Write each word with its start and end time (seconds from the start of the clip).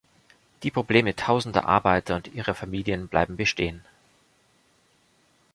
Die 0.63 0.71
Probleme 0.71 1.15
Tausender 1.15 1.67
Arbeiter 1.67 2.15
und 2.15 2.33
ihrer 2.33 2.55
Familien 2.55 3.07
bleiben 3.07 3.37
bestehen. 3.37 3.85